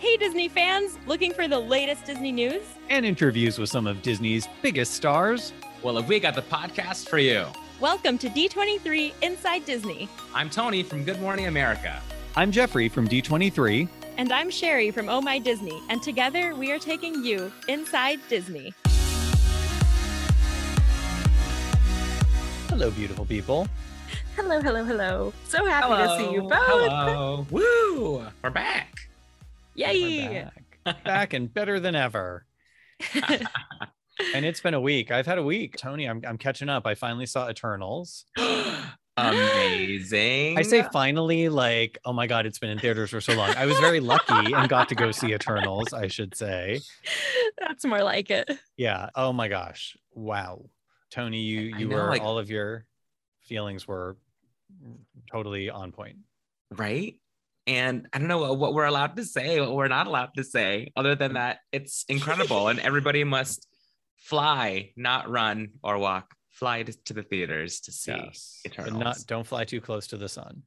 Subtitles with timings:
[0.00, 0.98] Hey, Disney fans!
[1.06, 2.62] Looking for the latest Disney news?
[2.88, 5.52] And interviews with some of Disney's biggest stars?
[5.82, 7.44] Well, have we got the podcast for you?
[7.80, 10.08] Welcome to D23 Inside Disney.
[10.34, 12.00] I'm Tony from Good Morning America.
[12.34, 13.90] I'm Jeffrey from D23.
[14.16, 15.82] And I'm Sherry from Oh My Disney.
[15.90, 18.72] And together we are taking you inside Disney.
[22.70, 23.68] Hello, beautiful people.
[24.34, 25.34] Hello, hello, hello.
[25.44, 26.16] So happy Hello.
[26.18, 26.88] to see you both.
[26.88, 27.46] Hello.
[27.50, 28.24] Woo!
[28.42, 28.89] We're back.
[29.80, 30.28] Yay!
[30.28, 30.50] We're
[30.84, 31.04] back.
[31.04, 32.44] back and better than ever.
[34.34, 35.10] and it's been a week.
[35.10, 35.76] I've had a week.
[35.78, 36.86] Tony, I'm, I'm catching up.
[36.86, 38.26] I finally saw Eternals.
[39.16, 40.58] Amazing.
[40.58, 43.50] I say finally, like, oh my God, it's been in theaters for so long.
[43.56, 46.80] I was very lucky and got to go see Eternals, I should say.
[47.58, 48.50] That's more like it.
[48.76, 49.08] Yeah.
[49.14, 49.96] Oh my gosh.
[50.14, 50.66] Wow.
[51.10, 52.86] Tony, you you know, were like- all of your
[53.42, 54.16] feelings were
[55.30, 56.16] totally on point.
[56.70, 57.14] right?
[57.66, 60.92] And I don't know what we're allowed to say, what we're not allowed to say,
[60.96, 63.66] other than that it's incredible and everybody must
[64.16, 66.34] fly, not run or walk.
[66.50, 68.60] Fly to, to the theaters to see Yes.
[68.76, 70.62] But not don't fly too close to the sun.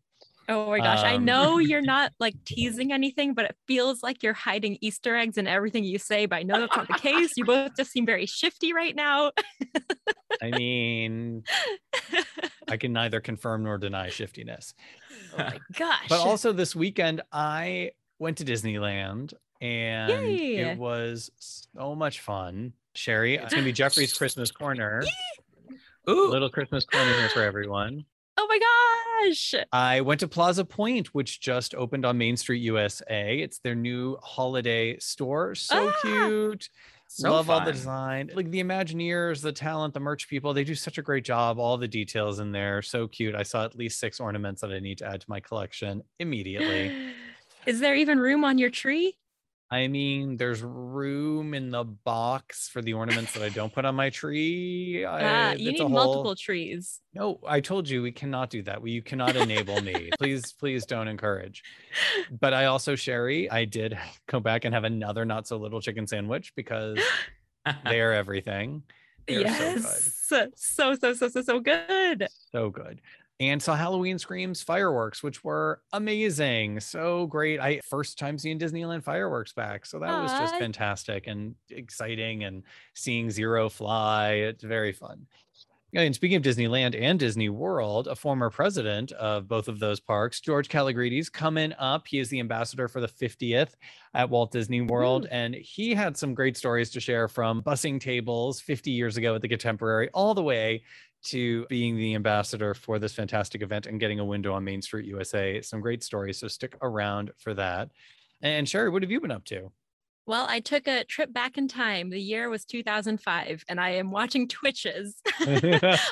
[0.49, 0.99] Oh my gosh.
[1.03, 5.15] I Um, know you're not like teasing anything, but it feels like you're hiding Easter
[5.15, 6.25] eggs in everything you say.
[6.25, 7.31] But I know that's not the case.
[7.37, 9.31] You both just seem very shifty right now.
[10.41, 11.43] I mean,
[12.67, 14.73] I can neither confirm nor deny shiftiness.
[15.33, 16.07] oh my gosh.
[16.09, 20.57] But also this weekend, I went to Disneyland and Yay.
[20.57, 22.73] it was so much fun.
[22.95, 25.03] Sherry, it's gonna be Jeffrey's Christmas corner.
[26.09, 28.03] Ooh, Little Christmas corner here for everyone.
[28.43, 29.55] Oh my gosh.
[29.71, 33.37] I went to Plaza Point, which just opened on Main Street, USA.
[33.39, 35.55] It's their new holiday store.
[35.55, 36.69] So Ah, cute.
[37.07, 38.31] so Love all the design.
[38.35, 41.57] Like the Imagineers, the talent, the merch people, they do such a great job.
[41.59, 42.81] All the details in there.
[42.81, 43.35] So cute.
[43.35, 46.91] I saw at least six ornaments that I need to add to my collection immediately.
[47.65, 49.15] Is there even room on your tree?
[49.73, 53.95] I mean, there's room in the box for the ornaments that I don't put on
[53.95, 55.03] my tree.
[55.03, 56.99] I, Ah, you need a multiple trees.
[57.15, 58.79] No, I told you we cannot do that.
[58.79, 60.11] We, you cannot enable me.
[60.19, 61.63] please, please don't encourage.
[62.39, 63.97] But I also, Sherry, I did
[64.27, 66.99] go back and have another not so little chicken sandwich because
[67.85, 68.83] they are everything.
[69.27, 70.19] They're so yes.
[70.21, 72.27] So, so, so, so, so good.
[72.51, 73.01] So good.
[73.39, 76.79] And saw Halloween Screams fireworks, which were amazing.
[76.79, 77.59] So great.
[77.59, 79.85] I first time seeing Disneyland fireworks back.
[79.85, 82.63] So that was just fantastic and exciting and
[82.93, 84.33] seeing Zero fly.
[84.33, 85.25] It's very fun.
[85.95, 90.41] And speaking of Disneyland and Disney World, a former president of both of those parks,
[90.41, 92.07] George Kalogridis, coming up.
[92.07, 93.73] He is the ambassador for the 50th
[94.15, 95.27] at Walt Disney World.
[95.29, 99.41] And he had some great stories to share from busing tables 50 years ago at
[99.43, 100.83] the Contemporary all the way
[101.23, 105.05] to being the ambassador for this fantastic event and getting a window on Main Street
[105.05, 105.61] USA.
[105.61, 106.39] Some great stories.
[106.39, 107.89] So stick around for that.
[108.41, 109.71] And Sherry, what have you been up to?
[110.25, 112.09] Well, I took a trip back in time.
[112.09, 115.15] The year was 2005, and I am watching Twitches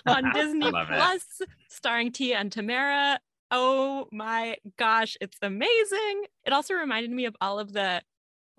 [0.05, 0.95] on Disney Love it.
[0.95, 3.19] Plus, starring Tia and Tamara.
[3.51, 6.25] Oh my gosh, it's amazing.
[6.45, 8.01] It also reminded me of all of the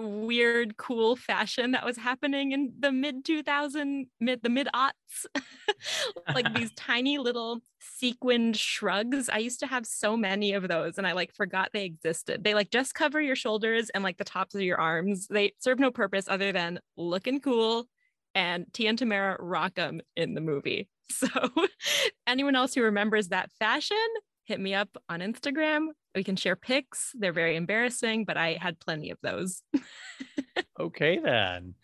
[0.03, 5.27] weird, cool fashion that was happening in the mid 2000, mid the mid aughts.
[6.35, 9.29] like these tiny little sequined shrugs.
[9.29, 12.45] I used to have so many of those and I like forgot they existed.
[12.45, 15.27] They like just cover your shoulders and like the tops of your arms.
[15.29, 17.87] They serve no purpose other than looking cool.
[18.35, 20.89] And Tia and Tamara rock them in the movie.
[21.11, 21.29] So,
[22.27, 23.99] anyone else who remembers that fashion,
[24.45, 25.89] hit me up on Instagram.
[26.15, 27.13] We can share pics.
[27.15, 29.63] They're very embarrassing, but I had plenty of those.
[30.81, 31.75] okay, then.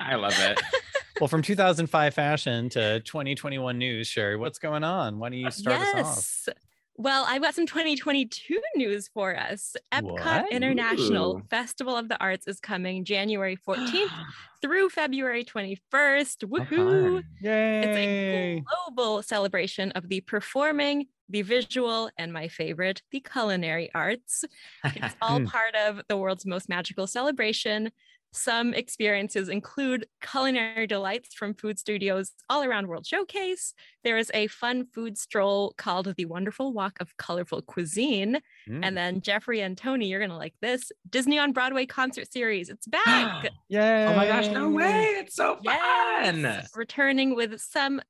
[0.00, 0.60] I love it.
[1.18, 5.18] Well, from 2005 fashion to 2021 news, Sherry, what's going on?
[5.18, 6.54] Why don't you uh, start us off?
[6.98, 9.76] Well, I've got some 2022 news for us.
[9.92, 10.52] Epcot What?
[10.52, 11.42] International Ooh.
[11.50, 14.10] Festival of the Arts is coming January 14th
[14.62, 16.40] through February 21st.
[16.40, 17.14] So Woohoo!
[17.16, 17.24] fun.
[17.42, 24.44] It's a global celebration of the performing, the visual, and my favorite, the culinary arts.
[24.84, 27.90] It's all part of the world's most magical celebration.
[28.32, 33.72] Some experiences include culinary delights from food studios all around World Showcase.
[34.04, 38.40] There is a fun food stroll called the Wonderful Walk of Colorful Cuisine.
[38.68, 38.80] Mm.
[38.82, 42.68] And then Jeffrey and Tony, you're going to like this Disney on Broadway concert series.
[42.68, 43.48] It's back.
[43.68, 44.06] Yay!
[44.08, 45.04] oh my gosh, no way.
[45.18, 46.40] It's so fun.
[46.40, 46.70] Yes.
[46.74, 48.00] Returning with some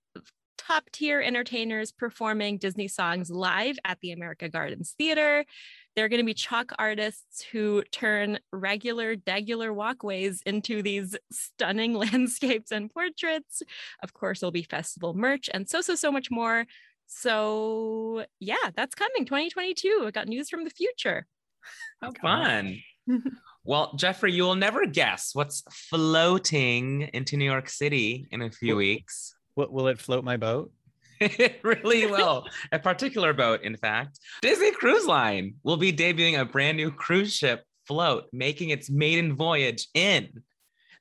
[0.67, 5.45] top tier entertainers performing Disney songs live at the America Gardens Theater.
[5.97, 12.71] They're going to be chalk artists who turn regular, degular walkways into these stunning landscapes
[12.71, 13.63] and portraits.
[14.03, 16.67] Of course, there'll be festival merch and so, so, so much more.
[17.07, 20.05] So, yeah, that's coming 2022.
[20.07, 21.27] I got news from the future.
[22.03, 22.21] How Gosh.
[22.21, 22.79] fun.
[23.69, 28.77] Well, Jeffrey, you will never guess what's floating into New York City in a few
[28.77, 29.35] weeks.
[29.57, 30.71] Will, will it float my boat?
[31.21, 32.47] It really will.
[32.73, 34.19] a particular boat, in fact.
[34.43, 39.35] Disney Cruise Line will be debuting a brand new cruise ship float, making its maiden
[39.35, 40.43] voyage in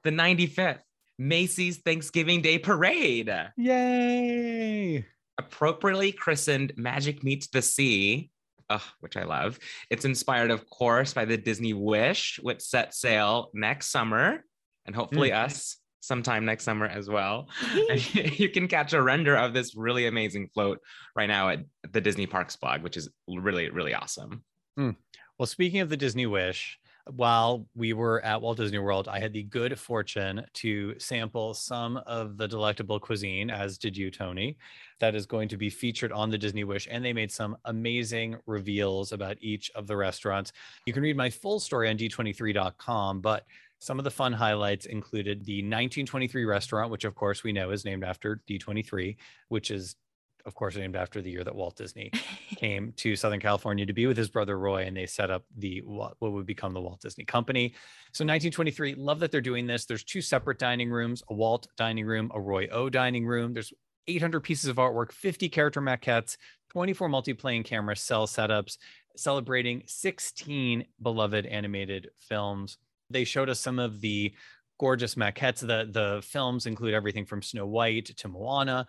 [0.04, 0.80] the 95th
[1.18, 3.34] Macy's Thanksgiving Day Parade.
[3.58, 5.06] Yay!
[5.38, 8.30] Appropriately christened Magic Meets the Sea,
[8.70, 9.60] ugh, which I love.
[9.90, 14.44] It's inspired, of course, by the Disney Wish, which set sail next summer,
[14.86, 15.38] and hopefully hmm.
[15.38, 17.48] us sometime next summer as well.
[17.90, 20.80] And you can catch a render of this really amazing float
[21.16, 21.60] right now at
[21.92, 24.44] the Disney Parks blog, which is really, really awesome.
[24.78, 24.92] Hmm.
[25.38, 26.80] Well, speaking of the Disney Wish,
[27.12, 31.98] while we were at Walt Disney World, I had the good fortune to sample some
[31.98, 34.58] of the delectable cuisine, as did you, Tony,
[35.00, 36.88] that is going to be featured on the Disney Wish.
[36.90, 40.52] And they made some amazing reveals about each of the restaurants.
[40.88, 43.46] You can read my full story on d23.com, but
[43.86, 47.86] some of the fun highlights included the 1923 restaurant, which of course we know is
[47.86, 49.16] named after D23,
[49.50, 49.96] which is
[50.44, 52.10] of course named after the year that Walt Disney
[52.56, 55.84] came to Southern California to be with his brother Roy, and they set up the
[55.86, 57.76] what would become the Walt Disney Company.
[58.12, 59.86] So 1923, love that they're doing this.
[59.86, 63.54] There's two separate dining rooms, a Walt dining room, a Roy O dining room.
[63.54, 63.72] There's
[64.08, 66.38] 800 pieces of artwork, 50 character maquettes,
[66.72, 68.80] 24 multiplane camera cel setups,
[69.16, 72.80] celebrating 16 beloved animated films.
[73.10, 74.34] They showed us some of the
[74.80, 75.60] gorgeous maquettes.
[75.60, 78.88] The the films include everything from Snow White to Moana.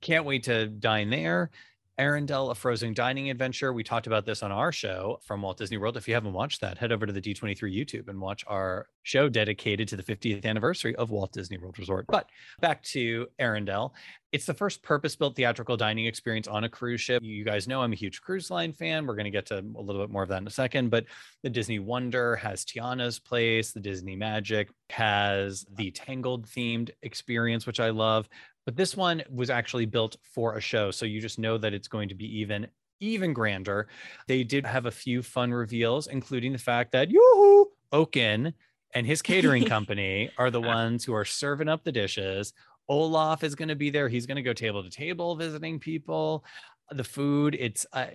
[0.00, 1.50] Can't wait to dine there.
[1.98, 3.72] Arendelle, a frozen dining adventure.
[3.72, 5.96] We talked about this on our show from Walt Disney World.
[5.96, 9.28] If you haven't watched that, head over to the D23 YouTube and watch our show
[9.28, 12.06] dedicated to the 50th anniversary of Walt Disney World Resort.
[12.08, 12.28] But
[12.60, 13.90] back to Arendelle.
[14.30, 17.22] It's the first purpose built theatrical dining experience on a cruise ship.
[17.22, 19.06] You guys know I'm a huge cruise line fan.
[19.06, 20.90] We're going to get to a little bit more of that in a second.
[20.90, 21.06] But
[21.42, 27.80] the Disney Wonder has Tiana's Place, the Disney Magic has the Tangled themed experience, which
[27.80, 28.28] I love.
[28.68, 30.90] But this one was actually built for a show.
[30.90, 32.66] So you just know that it's going to be even
[33.00, 33.88] even grander.
[34.26, 38.52] They did have a few fun reveals, including the fact that yoo Oaken
[38.92, 42.52] and his catering company are the ones who are serving up the dishes.
[42.90, 44.06] Olaf is going to be there.
[44.06, 46.44] He's going to go table to table visiting people.
[46.90, 48.08] The food, it's uh,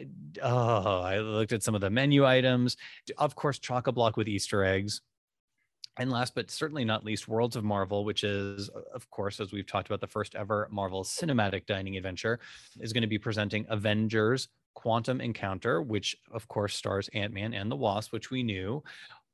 [0.43, 2.77] oh, I looked at some of the menu items.
[3.17, 5.01] Of course, chock a block with Easter eggs.
[5.97, 9.67] And last but certainly not least, Worlds of Marvel, which is, of course, as we've
[9.67, 12.39] talked about, the first ever Marvel cinematic dining adventure,
[12.79, 17.71] is going to be presenting Avengers Quantum Encounter, which of course stars Ant Man and
[17.71, 18.83] the Wasp, which we knew.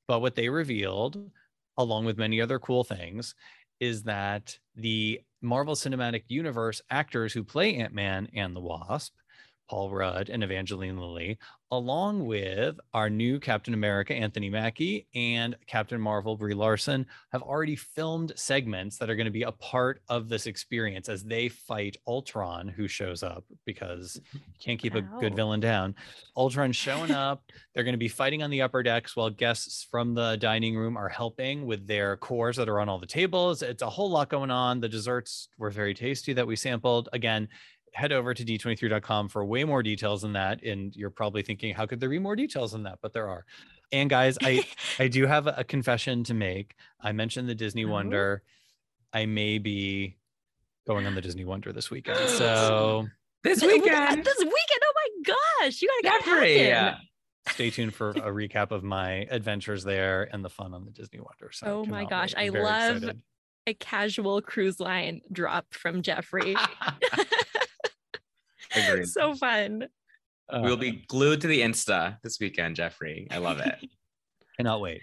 [0.07, 1.31] But what they revealed,
[1.77, 3.35] along with many other cool things,
[3.79, 9.13] is that the Marvel Cinematic Universe actors who play Ant Man and the Wasp,
[9.69, 11.37] Paul Rudd and Evangeline Lilly,
[11.71, 17.75] along with our new Captain America, Anthony Mackie, and Captain Marvel, Brie Larson, have already
[17.75, 21.97] filmed segments that are going to be a part of this experience as they fight
[22.07, 25.93] Ultron, who shows up because you can't keep a good villain down.
[26.35, 27.43] Ultron showing up.
[27.73, 30.97] They're going to be fighting on the upper decks while guests from the dining room
[30.97, 33.61] are helping with their cores that are on all the tables.
[33.61, 34.79] It's a whole lot going on.
[34.79, 37.09] The desserts were very tasty that we sampled.
[37.13, 37.47] Again,
[37.93, 40.63] head over to d23.com for way more details than that.
[40.63, 42.99] And you're probably thinking, how could there be more details than that?
[43.01, 43.45] But there are.
[43.91, 44.63] And guys, I
[44.99, 46.75] I do have a confession to make.
[47.01, 47.89] I mentioned the Disney Oh.
[47.89, 48.43] Wonder.
[49.11, 50.17] I may be
[50.87, 52.29] going on the Disney Wonder this weekend.
[52.29, 53.07] So
[53.43, 54.81] This uh, weekend, This weekend.
[54.83, 55.81] Oh my gosh.
[55.81, 56.57] You gotta get Jeffrey.
[56.57, 56.73] packing.
[56.73, 56.97] Uh,
[57.51, 61.19] stay tuned for a recap of my adventures there and the fun on the Disney
[61.19, 61.51] Wonder.
[61.51, 62.35] So Oh my gosh.
[62.37, 63.21] I love- excited.
[63.67, 66.55] A casual cruise line drop from Jeffrey.
[68.87, 69.07] Agreed.
[69.07, 69.87] so fun.
[70.51, 73.27] we'll Uh, be glued to the Insta this weekend, Jeffrey.
[73.31, 73.75] I love it.
[74.57, 75.01] cannot wait.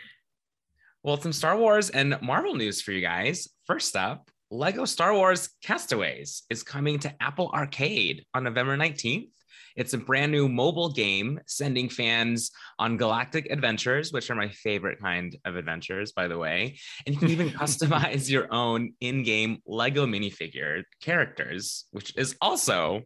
[1.02, 3.48] Well, some Star Wars and Marvel news for you guys.
[3.66, 9.30] First up, Lego Star Wars Castaways is coming to Apple Arcade on November 19th.
[9.76, 14.98] It's a brand new mobile game sending fans on galactic adventures, which are my favorite
[15.00, 16.78] kind of adventures, by the way.
[17.04, 23.02] And you can even customize your own in game Lego minifigure characters, which is also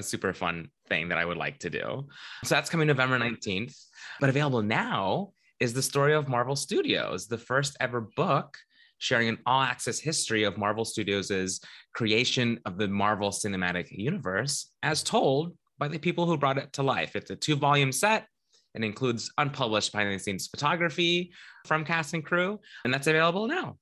[0.00, 2.08] a super fun thing that I would like to do.
[2.44, 3.76] So that's coming November 19th.
[4.18, 8.56] But available now is the story of Marvel Studios, the first ever book
[8.98, 11.60] sharing an all access history of Marvel Studios'
[11.94, 16.82] creation of the Marvel Cinematic Universe, as told by the people who brought it to
[16.82, 17.16] life.
[17.16, 18.26] It's a two volume set.
[18.74, 21.32] and includes unpublished behind the scenes photography
[21.66, 23.76] from cast and crew, and that's available now.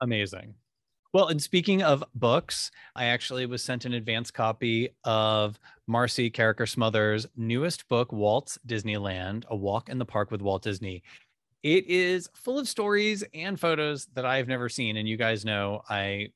[0.00, 0.54] Amazing.
[1.14, 6.68] Well, and speaking of books, I actually was sent an advance copy of Marcy Carriker
[6.68, 11.04] Smothers' newest book, Walt's Disneyland A Walk in the Park with Walt Disney.
[11.62, 14.96] It is full of stories and photos that I've never seen.
[14.96, 16.30] And you guys know I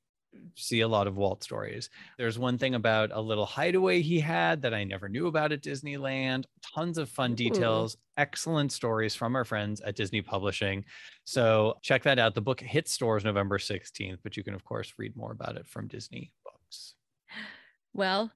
[0.55, 1.91] see a lot of Walt stories.
[2.17, 5.63] There's one thing about a little hideaway he had that I never knew about at
[5.63, 6.45] Disneyland.
[6.75, 7.37] Tons of fun Ooh.
[7.37, 10.85] details, excellent stories from our friends at Disney Publishing.
[11.25, 12.35] So check that out.
[12.35, 15.67] The book hits stores November 16th, but you can, of course, read more about it
[15.69, 16.95] from Disney Books.
[17.95, 18.33] Well,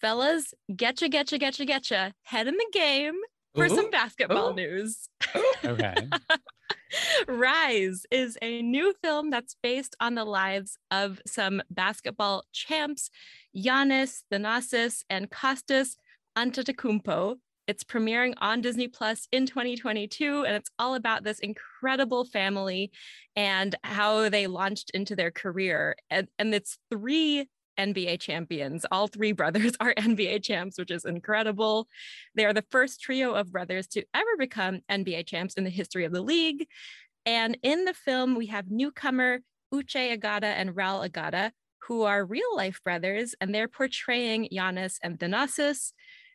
[0.00, 2.12] fellas, getcha, getcha, getcha, getcha.
[2.22, 3.14] Head in the game
[3.54, 4.54] for some basketball ooh.
[4.54, 5.08] news.
[5.64, 5.94] Okay.
[7.28, 13.10] Rise is a new film that's based on the lives of some basketball champs,
[13.56, 15.96] Giannis, Thanasis, and Kostas
[16.36, 17.36] Antetokounmpo.
[17.66, 22.90] It's premiering on Disney Plus in 2022, and it's all about this incredible family
[23.36, 25.96] and how they launched into their career.
[26.10, 28.86] And, and it's three NBA champions.
[28.90, 31.88] All three brothers are NBA champs, which is incredible.
[32.34, 36.04] They are the first trio of brothers to ever become NBA champs in the history
[36.04, 36.66] of the league.
[37.26, 39.40] And in the film, we have newcomer
[39.72, 41.50] Uche Agada and Ral Agada,
[41.88, 45.92] who are real life brothers, and they're portraying Giannis and Thanasis.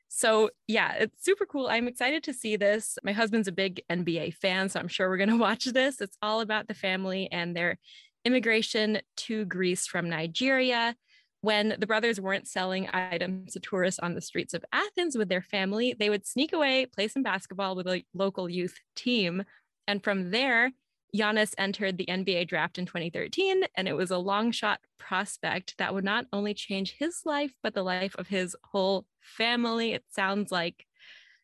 [0.07, 1.67] So, yeah, it's super cool.
[1.67, 2.97] I'm excited to see this.
[3.03, 6.01] My husband's a big NBA fan, so I'm sure we're going to watch this.
[6.01, 7.77] It's all about the family and their
[8.25, 10.95] immigration to Greece from Nigeria.
[11.41, 15.41] When the brothers weren't selling items to tourists on the streets of Athens with their
[15.41, 19.43] family, they would sneak away, play some basketball with a local youth team.
[19.87, 20.71] And from there,
[21.15, 25.93] Giannis entered the NBA draft in 2013, and it was a long shot prospect that
[25.93, 29.93] would not only change his life, but the life of his whole family.
[29.93, 30.85] It sounds like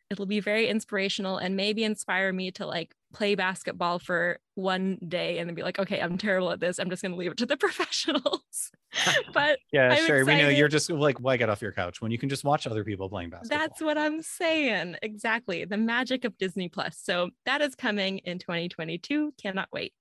[0.09, 5.39] it'll be very inspirational and maybe inspire me to like play basketball for one day
[5.39, 6.79] and then be like, okay, I'm terrible at this.
[6.79, 8.71] I'm just going to leave it to the professionals.
[9.33, 10.25] but Yeah, I'm sure.
[10.25, 12.67] We know you're just like, why get off your couch when you can just watch
[12.67, 13.57] other people playing basketball?
[13.57, 14.97] That's what I'm saying.
[15.01, 15.65] Exactly.
[15.65, 17.00] The magic of Disney Plus.
[17.01, 19.33] So that is coming in 2022.
[19.41, 19.93] Cannot wait.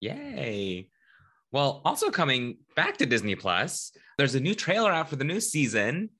[0.00, 0.88] Yay.
[1.52, 5.40] Well, also coming back to Disney Plus, there's a new trailer out for the new
[5.40, 6.10] season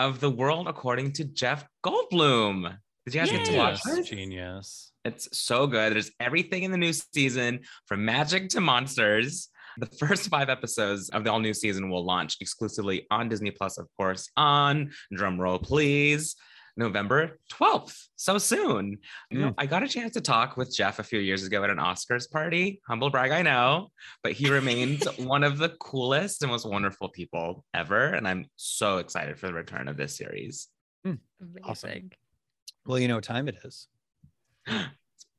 [0.00, 2.74] of The World According to Jeff Goldblum.
[3.04, 4.08] Did you guys get to watch Genius, this?
[4.08, 4.92] Genius.
[5.04, 5.92] It's so good.
[5.92, 9.50] There's everything in the new season from magic to monsters.
[9.76, 13.76] The first five episodes of the all new season will launch exclusively on Disney Plus,
[13.76, 16.34] of course, on drumroll, please,
[16.76, 18.06] November 12th.
[18.16, 18.98] So soon.
[19.30, 19.54] You know, hmm.
[19.58, 22.30] I got a chance to talk with Jeff a few years ago at an Oscars
[22.30, 22.80] party.
[22.86, 23.88] Humble brag, I know,
[24.22, 28.06] but he remains one of the coolest and most wonderful people ever.
[28.06, 30.68] And I'm so excited for the return of this series.
[31.04, 31.14] Hmm.
[31.64, 31.90] Awesome.
[31.90, 32.12] Amazing.
[32.86, 33.86] Well, you know what time it is.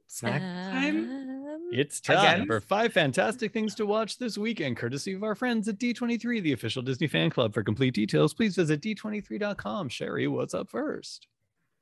[0.08, 1.31] Snack time.
[1.72, 2.48] It's time Again?
[2.48, 6.52] for five fantastic things to watch this weekend, courtesy of our friends at D23, the
[6.52, 7.54] official Disney fan club.
[7.54, 9.88] For complete details, please visit d23.com.
[9.88, 11.28] Sherry, what's up first?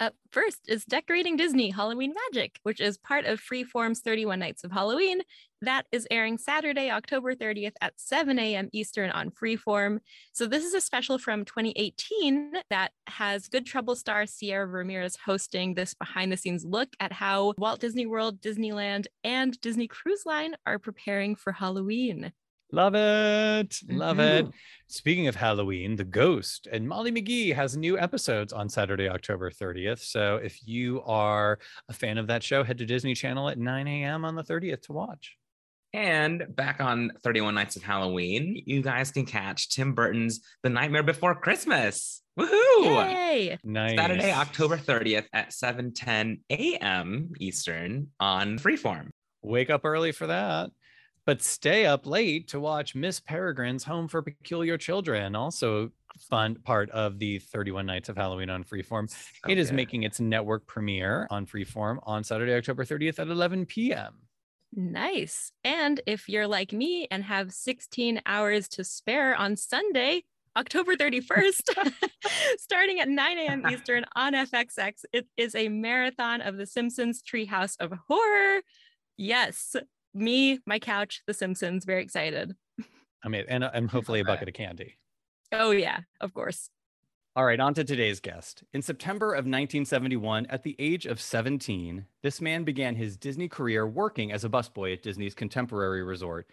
[0.02, 4.72] Up first is Decorating Disney Halloween Magic, which is part of Freeform's 31 Nights of
[4.72, 5.20] Halloween.
[5.62, 8.70] That is airing Saturday, October 30th at 7 a.m.
[8.72, 10.00] Eastern on Freeform.
[10.32, 15.74] So, this is a special from 2018 that has Good Trouble star Sierra Ramirez hosting
[15.74, 20.56] this behind the scenes look at how Walt Disney World, Disneyland, and Disney Cruise Line
[20.66, 22.32] are preparing for Halloween.
[22.72, 23.80] Love it.
[23.90, 24.48] Love it.
[24.88, 30.00] Speaking of Halloween, The Ghost and Molly McGee has new episodes on Saturday, October 30th.
[30.00, 33.88] So if you are a fan of that show, head to Disney Channel at 9
[33.88, 34.26] a.m.
[34.26, 35.36] on the 30th to watch.
[35.94, 41.02] And back on 31 Nights of Halloween, you guys can catch Tim Burton's The Nightmare
[41.02, 42.22] Before Christmas.
[42.40, 42.84] Woohoo!
[42.84, 43.58] Yay!
[43.64, 43.98] Nice.
[43.98, 47.32] Saturday, October 30th at 7:10 a.m.
[47.40, 49.10] Eastern on Freeform.
[49.42, 50.70] Wake up early for that.
[51.30, 56.90] But stay up late to watch Miss Peregrine's Home for Peculiar Children, also fun part
[56.90, 59.08] of the 31 Nights of Halloween on Freeform.
[59.08, 59.18] So
[59.48, 64.16] it is making its network premiere on Freeform on Saturday, October 30th at 11 p.m.
[64.74, 65.52] Nice.
[65.64, 70.24] And if you're like me and have 16 hours to spare on Sunday,
[70.58, 71.94] October 31st,
[72.58, 73.66] starting at 9 a.m.
[73.72, 78.62] Eastern on FXX, it is a marathon of The Simpsons Treehouse of Horror.
[79.16, 79.76] Yes,
[80.14, 82.54] me, my couch, The Simpsons, very excited.
[83.24, 84.98] I mean, and, uh, and hopefully a bucket of candy.
[85.52, 86.70] Oh, yeah, of course.
[87.36, 88.64] All right, on to today's guest.
[88.74, 93.88] In September of 1971, at the age of 17, this man began his Disney career
[93.88, 96.48] working as a busboy at Disney's Contemporary Resort.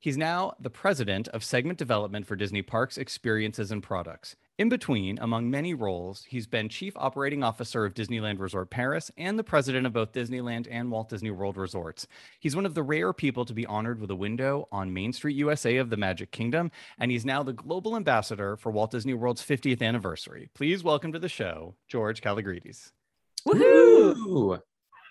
[0.00, 4.36] He's now the president of segment development for Disney Parks, Experiences, and Products.
[4.60, 9.38] In between, among many roles, he's been chief operating officer of Disneyland Resort Paris and
[9.38, 12.06] the president of both Disneyland and Walt Disney World Resorts.
[12.38, 15.36] He's one of the rare people to be honored with a window on Main Street
[15.36, 19.40] USA of the Magic Kingdom, and he's now the global ambassador for Walt Disney World's
[19.40, 20.50] 50th anniversary.
[20.52, 22.92] Please welcome to the show, George Kalogridis.
[23.48, 24.60] Woohoo!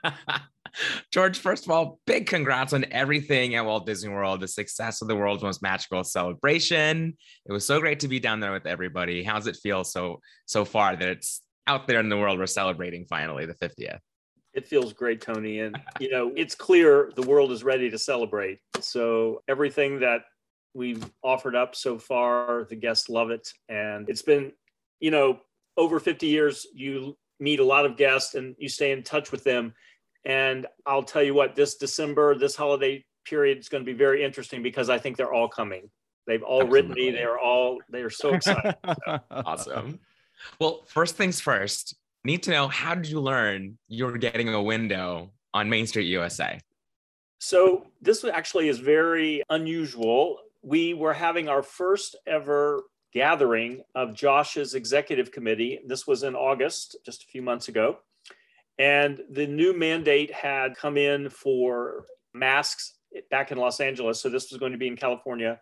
[1.12, 5.08] George, first of all, big congrats on everything at Walt Disney World, the success of
[5.08, 7.16] the world's most magical celebration.
[7.46, 9.24] It was so great to be down there with everybody.
[9.24, 13.06] How's it feel so so far that it's out there in the world we're celebrating
[13.06, 14.00] finally the 50th?
[14.54, 15.60] It feels great, Tony.
[15.60, 18.60] And, you know, it's clear the world is ready to celebrate.
[18.82, 20.22] So everything that
[20.74, 23.48] we've offered up so far, the guests love it.
[23.70, 24.52] And it's been,
[25.00, 25.40] you know,
[25.78, 29.44] over 50 years, you meet a lot of guests and you stay in touch with
[29.44, 29.74] them.
[30.30, 34.24] And I'll tell you what, this December, this holiday period is going to be very
[34.24, 35.90] interesting because I think they're all coming.
[36.28, 36.92] They've all Absolutely.
[36.92, 37.12] written me.
[37.18, 38.76] They're all, they're so excited.
[38.86, 39.20] So.
[39.32, 40.00] awesome.
[40.60, 44.62] Well, first things first, need to know how did you learn you were getting a
[44.62, 46.60] window on Main Street USA?
[47.40, 50.38] So this actually is very unusual.
[50.62, 52.84] We were having our first ever
[53.16, 55.80] gathering of Josh's executive committee.
[55.88, 57.98] This was in August, just a few months ago.
[58.80, 62.96] And the new mandate had come in for masks
[63.30, 64.22] back in Los Angeles.
[64.22, 65.60] So this was going to be in California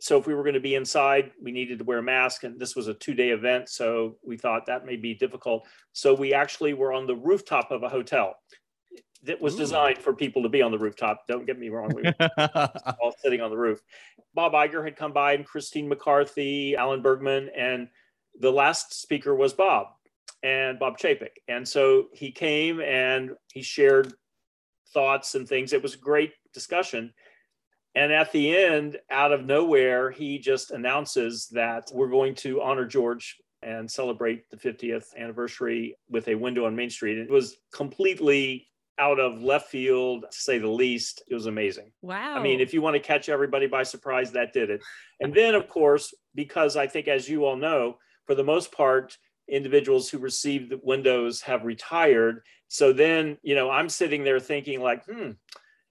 [0.00, 2.58] so if we were going to be inside, we needed to wear a mask, and
[2.58, 5.66] this was a two-day event, so we thought that may be difficult.
[5.92, 8.34] So we actually were on the rooftop of a hotel
[9.24, 11.26] that was designed for people to be on the rooftop.
[11.28, 12.30] Don't get me wrong, we were
[13.02, 13.80] all sitting on the roof.
[14.34, 17.88] Bob Iger had come by, and Christine McCarthy, Alan Bergman, and
[18.38, 19.88] the last speaker was Bob
[20.42, 21.36] and Bob Chapek.
[21.48, 24.12] And so he came and he shared
[24.92, 25.72] thoughts and things.
[25.72, 27.12] It was a great discussion.
[27.94, 32.86] And at the end, out of nowhere, he just announces that we're going to honor
[32.86, 37.18] George and celebrate the 50th anniversary with a window on Main Street.
[37.18, 38.68] It was completely
[38.98, 41.22] out of left field, to say the least.
[41.28, 41.90] It was amazing.
[42.02, 42.36] Wow.
[42.36, 44.82] I mean, if you want to catch everybody by surprise, that did it.
[45.20, 49.16] And then, of course, because I think, as you all know, for the most part,
[49.50, 52.42] individuals who received the windows have retired.
[52.68, 55.32] So then, you know, I'm sitting there thinking, like, hmm,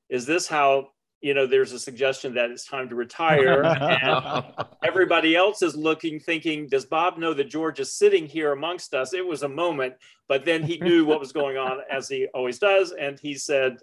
[0.10, 0.90] is this how
[1.22, 3.64] you know, there's a suggestion that it's time to retire.
[3.66, 4.46] and
[4.84, 9.14] everybody else is looking, thinking, does Bob know that George is sitting here amongst us?
[9.14, 9.96] It was a moment,
[10.28, 12.94] but then he knew what was going on, as he always does.
[12.94, 13.80] And he said,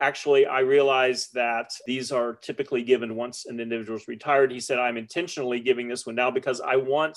[0.00, 4.50] actually, I realize that these are typically given once an individual is retired.
[4.50, 7.16] He said, I'm intentionally giving this one now because I want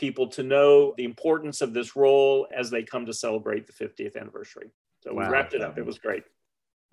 [0.00, 4.16] people to know the importance of this role as they come to celebrate the 50th
[4.16, 4.70] anniversary.
[5.02, 5.26] So wow.
[5.26, 5.78] we wrapped it up.
[5.78, 6.24] It was great.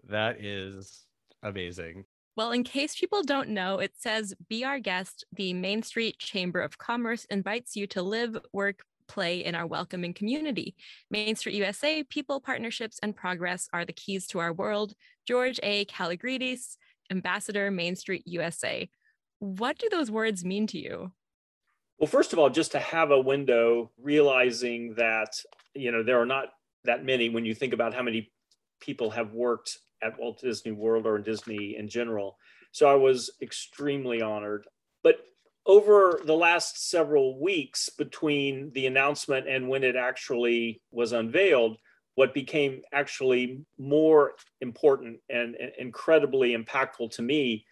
[0.09, 1.05] That is
[1.41, 2.03] amazing.
[2.35, 6.61] Well, in case people don't know, it says Be Our Guest, the Main Street Chamber
[6.61, 10.75] of Commerce invites you to live, work, play in our welcoming community.
[11.09, 14.93] Main Street USA, people, partnerships, and progress are the keys to our world.
[15.25, 15.85] George A.
[15.85, 16.75] Kalogridis,
[17.09, 18.89] Ambassador, Main Street USA.
[19.39, 21.11] What do those words mean to you?
[21.99, 25.41] Well, first of all, just to have a window, realizing that,
[25.73, 26.49] you know, there are not
[26.83, 28.31] that many when you think about how many
[28.79, 32.37] people have worked at Walt Disney World or in Disney in general.
[32.71, 34.67] So I was extremely honored.
[35.03, 35.17] But
[35.65, 41.77] over the last several weeks between the announcement and when it actually was unveiled,
[42.13, 47.65] what became actually more important and, and incredibly impactful to me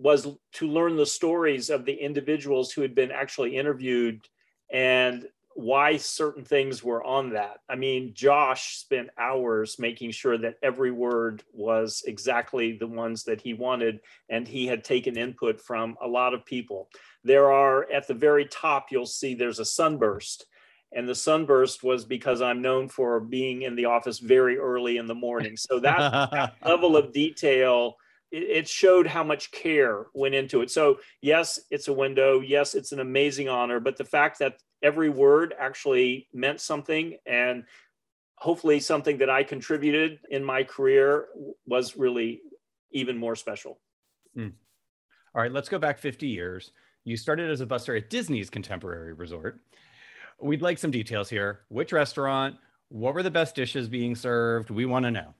[0.00, 4.26] was to learn the stories of the individuals who had been actually interviewed
[4.72, 7.58] and why certain things were on that.
[7.68, 13.42] I mean, Josh spent hours making sure that every word was exactly the ones that
[13.42, 16.88] he wanted, and he had taken input from a lot of people.
[17.24, 20.46] There are at the very top, you'll see there's a sunburst.
[20.92, 25.06] And the sunburst was because I'm known for being in the office very early in
[25.06, 25.56] the morning.
[25.56, 27.96] So that, that level of detail
[28.30, 30.70] it showed how much care went into it.
[30.70, 32.40] So, yes, it's a window.
[32.40, 33.80] Yes, it's an amazing honor.
[33.80, 37.64] But the fact that every word actually meant something and
[38.36, 41.26] hopefully something that I contributed in my career
[41.66, 42.40] was really
[42.90, 43.80] even more special.
[44.36, 44.52] Mm.
[45.34, 46.72] All right, let's go back 50 years.
[47.04, 49.60] You started as a buster at Disney's Contemporary Resort.
[50.40, 51.60] We'd like some details here.
[51.68, 52.56] Which restaurant?
[52.88, 54.70] What were the best dishes being served?
[54.70, 55.34] We want to know.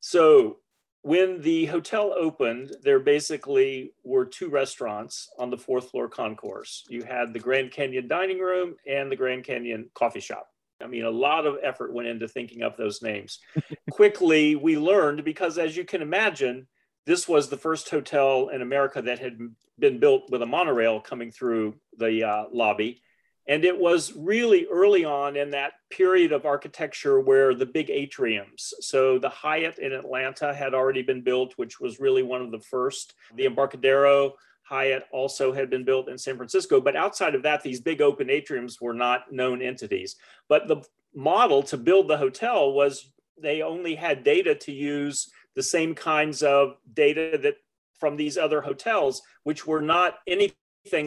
[0.00, 0.58] So,
[1.02, 6.84] when the hotel opened, there basically were two restaurants on the fourth floor concourse.
[6.88, 10.48] You had the Grand Canyon dining room and the Grand Canyon coffee shop.
[10.82, 13.40] I mean, a lot of effort went into thinking up those names.
[13.90, 16.66] Quickly, we learned because, as you can imagine,
[17.06, 19.38] this was the first hotel in America that had
[19.78, 23.00] been built with a monorail coming through the uh, lobby.
[23.48, 28.72] And it was really early on in that period of architecture where the big atriums.
[28.80, 32.60] So the Hyatt in Atlanta had already been built, which was really one of the
[32.60, 33.14] first.
[33.34, 34.34] The Embarcadero
[34.64, 36.78] Hyatt also had been built in San Francisco.
[36.78, 40.16] But outside of that, these big open atriums were not known entities.
[40.46, 40.84] But the
[41.14, 46.42] model to build the hotel was they only had data to use the same kinds
[46.42, 47.56] of data that
[47.98, 50.54] from these other hotels, which were not anything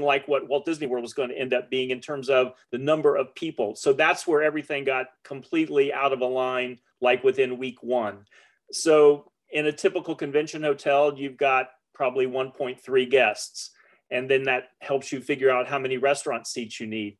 [0.01, 2.77] like what Walt Disney World was going to end up being in terms of the
[2.77, 3.75] number of people.
[3.75, 8.25] So that's where everything got completely out of line, like within week one.
[8.71, 13.71] So in a typical convention hotel, you've got probably 1.3 guests.
[14.09, 17.17] And then that helps you figure out how many restaurant seats you need.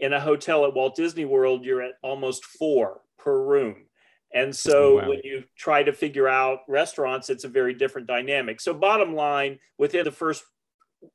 [0.00, 3.88] In a hotel at Walt Disney World, you're at almost four per room.
[4.32, 5.08] And so oh, wow.
[5.08, 8.60] when you try to figure out restaurants, it's a very different dynamic.
[8.60, 10.44] So, bottom line, within the first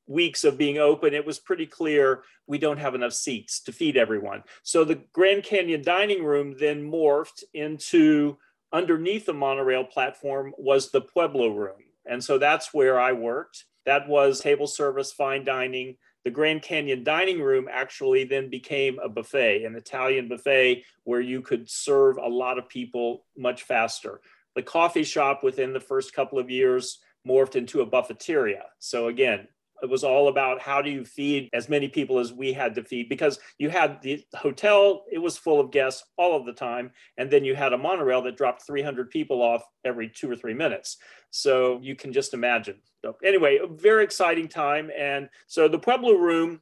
[0.08, 3.98] weeks of being open, it was pretty clear we don't have enough seats to feed
[3.98, 4.44] everyone.
[4.64, 8.38] So, the Grand Canyon dining room then morphed into
[8.74, 11.78] underneath the monorail platform was the Pueblo room.
[12.06, 13.66] And so that's where I worked.
[13.86, 15.96] That was table service, fine dining.
[16.26, 21.42] The Grand Canyon dining room actually then became a buffet, an Italian buffet where you
[21.42, 24.22] could serve a lot of people much faster.
[24.56, 28.64] The coffee shop within the first couple of years morphed into a buffeteria.
[28.80, 29.48] So again,
[29.84, 32.84] it was all about how do you feed as many people as we had to
[32.84, 36.90] feed because you had the hotel it was full of guests all of the time
[37.18, 40.54] and then you had a monorail that dropped 300 people off every two or three
[40.54, 40.98] minutes.
[41.32, 42.78] So you can just imagine.
[43.04, 46.62] So anyway a very exciting time and so the pueblo room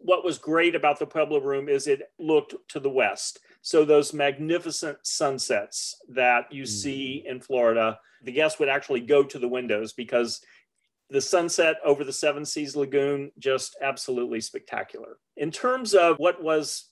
[0.00, 3.40] what was great about the pueblo room is it looked to the west.
[3.62, 6.68] So those magnificent sunsets that you mm.
[6.68, 10.40] see in florida the guests would actually go to the windows because
[11.10, 15.18] the sunset over the Seven Seas Lagoon, just absolutely spectacular.
[15.36, 16.84] In terms of what was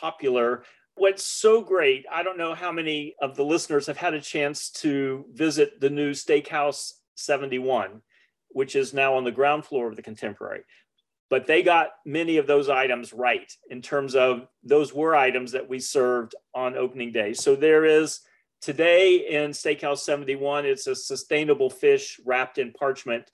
[0.00, 4.20] popular, what's so great, I don't know how many of the listeners have had a
[4.20, 8.02] chance to visit the new Steakhouse 71,
[8.50, 10.62] which is now on the ground floor of the Contemporary.
[11.30, 15.68] But they got many of those items right in terms of those were items that
[15.68, 17.32] we served on opening day.
[17.32, 18.20] So there is
[18.60, 23.28] today in Steakhouse 71, it's a sustainable fish wrapped in parchment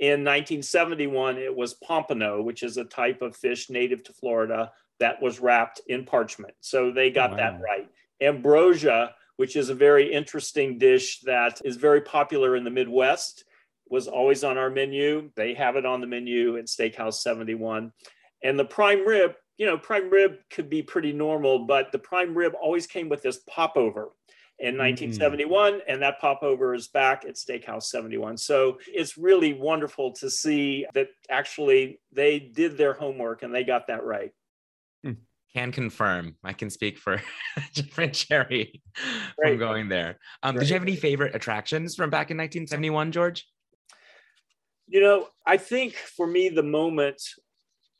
[0.00, 5.20] in 1971, it was pompano, which is a type of fish native to Florida that
[5.20, 6.54] was wrapped in parchment.
[6.60, 7.36] So they got wow.
[7.36, 7.88] that right.
[8.20, 13.44] Ambrosia, which is a very interesting dish that is very popular in the Midwest,
[13.88, 15.30] was always on our menu.
[15.36, 17.92] They have it on the menu in Steakhouse 71.
[18.42, 22.34] And the prime rib, you know, prime rib could be pretty normal, but the prime
[22.34, 24.08] rib always came with this popover
[24.62, 25.80] in 1971, mm-hmm.
[25.88, 28.36] and that popover is back at Steakhouse 71.
[28.36, 33.88] So it's really wonderful to see that actually they did their homework and they got
[33.88, 34.30] that right.
[35.02, 35.14] Hmm.
[35.52, 36.36] Can confirm.
[36.44, 37.20] I can speak for
[37.74, 38.80] different Jerry
[39.36, 40.18] from going there.
[40.44, 43.44] Um, did you have any favorite attractions from back in 1971, George?
[44.86, 47.20] You know, I think for me, the moment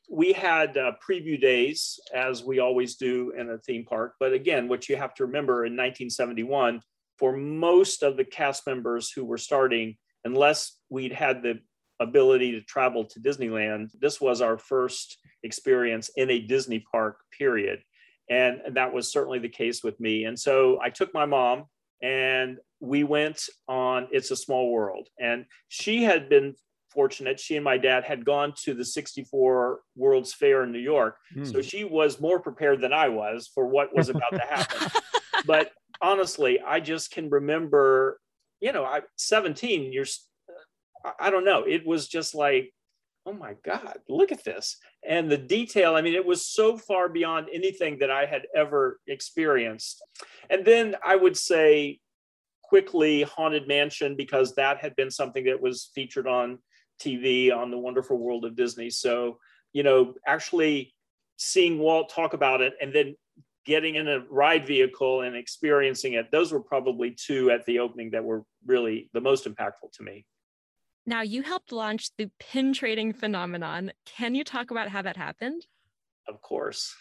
[0.09, 4.13] we had uh, preview days as we always do in a theme park.
[4.19, 6.81] But again what you have to remember in 1971
[7.17, 11.59] for most of the cast members who were starting unless we'd had the
[11.99, 17.79] ability to travel to disneyland this was our first experience in a disney park period.
[18.29, 20.25] And that was certainly the case with me.
[20.25, 21.65] And so i took my mom
[22.01, 25.07] and we went on it's a small world.
[25.19, 26.55] And she had been
[26.93, 27.39] fortunate.
[27.39, 31.17] She and my dad had gone to the 64 World's Fair in New York.
[31.35, 31.51] Mm.
[31.51, 34.91] So she was more prepared than I was for what was about to happen.
[35.45, 38.19] but honestly, I just can remember,
[38.61, 40.05] you know, I 17, you're,
[41.19, 42.73] I don't know, it was just like,
[43.25, 44.77] oh my God, look at this.
[45.07, 48.99] And the detail, I mean, it was so far beyond anything that I had ever
[49.07, 50.03] experienced.
[50.49, 51.99] And then I would say,
[52.73, 56.57] quickly Haunted Mansion because that had been something that was featured on
[56.99, 58.89] TV on the Wonderful World of Disney.
[58.89, 59.39] So,
[59.71, 60.93] you know, actually
[61.37, 63.15] seeing Walt talk about it and then
[63.65, 68.11] getting in a ride vehicle and experiencing it, those were probably two at the opening
[68.11, 70.25] that were really the most impactful to me.
[71.05, 73.91] Now, you helped launch the pin trading phenomenon.
[74.05, 75.65] Can you talk about how that happened?
[76.27, 76.95] Of course.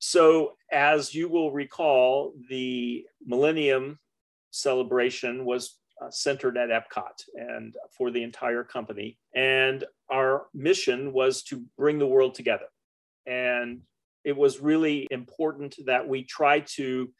[0.00, 3.98] So, as you will recall, the Millennium
[4.50, 9.18] celebration was uh, centered at Epcot and for the entire company.
[9.34, 12.66] And our mission was to bring the world together.
[13.26, 13.80] And
[14.24, 17.12] it was really important that we try to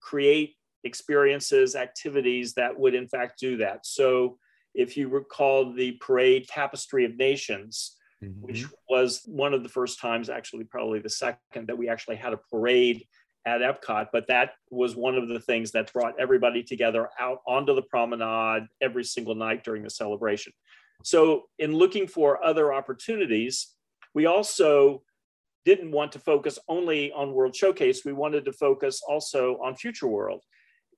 [0.00, 3.86] create experiences, activities that would, in fact, do that.
[3.86, 4.38] So,
[4.74, 8.40] if you recall the parade Tapestry of Nations, mm-hmm.
[8.42, 12.32] which was one of the first times, actually, probably the second, that we actually had
[12.32, 13.04] a parade
[13.48, 17.74] at Epcot, but that was one of the things that brought everybody together out onto
[17.74, 20.52] the promenade every single night during the celebration.
[21.04, 23.74] So, in looking for other opportunities,
[24.14, 25.02] we also
[25.64, 28.04] didn't want to focus only on World Showcase.
[28.04, 30.42] We wanted to focus also on Future World.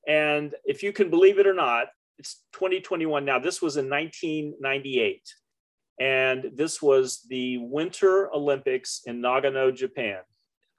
[0.09, 3.39] And if you can believe it or not, it's 2021 now.
[3.39, 5.23] This was in 1998.
[6.01, 10.21] And this was the Winter Olympics in Nagano, Japan.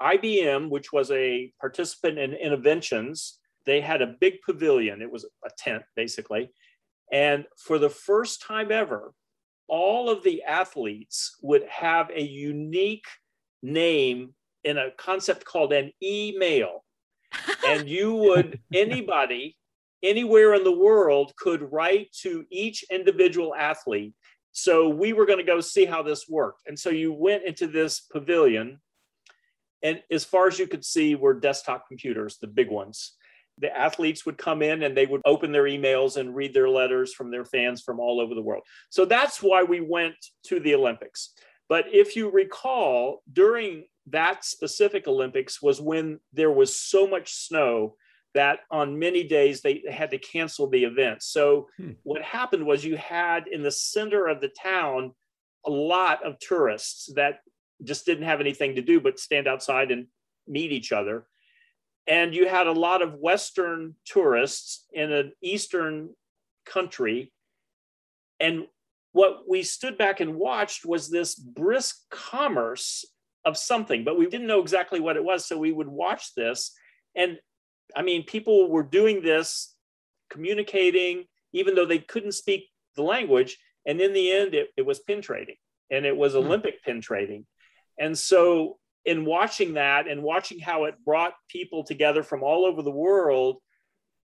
[0.02, 5.02] IBM, which was a participant in interventions, they had a big pavilion.
[5.02, 6.52] It was a tent, basically.
[7.12, 9.14] And for the first time ever,
[9.68, 13.06] all of the athletes would have a unique
[13.62, 14.34] name
[14.64, 16.84] in a concept called an email.
[17.68, 19.56] and you would, anybody,
[20.04, 24.14] anywhere in the world could write to each individual athlete.
[24.52, 26.64] So we were going to go see how this worked.
[26.68, 28.82] And so you went into this pavilion,
[29.84, 33.14] and as far as you could see were desktop computers, the big ones.
[33.58, 37.14] The athletes would come in and they would open their emails and read their letters
[37.14, 38.64] from their fans from all over the world.
[38.90, 40.16] So that's why we went
[40.46, 41.34] to the Olympics.
[41.70, 47.96] But if you recall, during that specific Olympics was when there was so much snow
[48.34, 51.22] that on many days they had to cancel the event.
[51.22, 51.92] So hmm.
[52.04, 55.14] what happened was you had in the center of the town
[55.66, 57.40] a lot of tourists that
[57.84, 60.08] just didn't have anything to do but stand outside and
[60.48, 61.26] meet each other.
[62.08, 66.10] And you had a lot of Western tourists in an Eastern
[66.66, 67.32] country.
[68.40, 68.68] And
[69.12, 73.06] what we stood back and watched was this brisk commerce
[73.46, 75.46] of something, but we didn't know exactly what it was.
[75.46, 76.72] So we would watch this.
[77.16, 77.38] And
[77.96, 79.76] I mean, people were doing this,
[80.30, 83.58] communicating, even though they couldn't speak the language.
[83.86, 85.56] And in the end, it, it was pin trading
[85.90, 86.40] and it was hmm.
[86.40, 87.46] Olympic pin trading.
[88.00, 92.84] And so, in watching that and watching how it brought people together from all over
[92.84, 93.58] the world,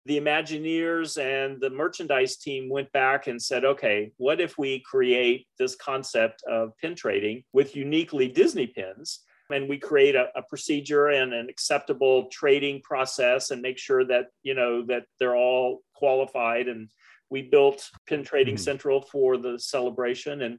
[0.06, 5.46] the Imagineers and the merchandise team went back and said, okay, what if we create
[5.58, 9.20] this concept of pin trading with uniquely Disney pins?
[9.50, 14.26] And we create a, a, procedure and an acceptable trading process and make sure that,
[14.42, 16.66] you know, that they're all qualified.
[16.66, 16.88] And
[17.30, 18.62] we built Pin Trading mm-hmm.
[18.62, 20.42] Central for the celebration.
[20.42, 20.58] And,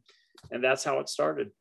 [0.52, 1.52] and that's how it started.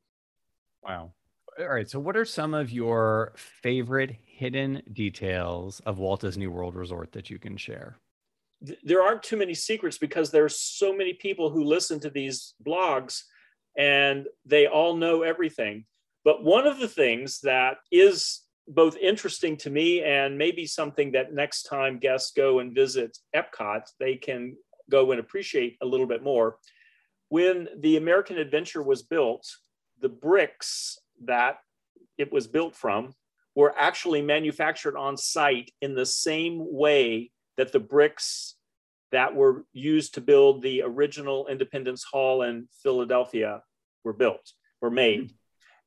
[0.85, 1.13] Wow.
[1.59, 1.89] All right.
[1.89, 7.31] So, what are some of your favorite hidden details of Walt Disney World Resort that
[7.31, 7.99] you can share?
[8.83, 12.55] There aren't too many secrets because there are so many people who listen to these
[12.65, 13.23] blogs
[13.77, 15.87] and they all know everything.
[16.25, 21.33] But one of the things that is both interesting to me and maybe something that
[21.33, 24.57] next time guests go and visit Epcot, they can
[24.91, 26.59] go and appreciate a little bit more.
[27.29, 29.47] When the American Adventure was built,
[30.01, 31.59] the bricks that
[32.19, 33.15] it was built from
[33.55, 38.55] were actually manufactured on site in the same way that the bricks
[39.13, 43.63] that were used to build the original Independence Hall in Philadelphia
[44.05, 45.21] were built, were made.
[45.21, 45.27] Hmm.